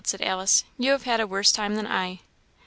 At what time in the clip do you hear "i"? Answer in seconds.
1.85-2.21